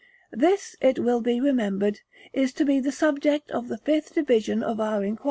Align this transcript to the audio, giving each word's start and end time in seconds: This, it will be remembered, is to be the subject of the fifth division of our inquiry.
This, 0.33 0.75
it 0.81 0.97
will 0.97 1.21
be 1.21 1.39
remembered, 1.39 1.99
is 2.33 2.53
to 2.53 2.65
be 2.65 2.79
the 2.79 2.91
subject 2.91 3.51
of 3.51 3.67
the 3.67 3.77
fifth 3.77 4.15
division 4.15 4.63
of 4.63 4.79
our 4.79 5.03
inquiry. 5.03 5.19